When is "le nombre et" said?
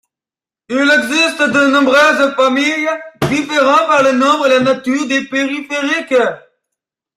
4.01-4.57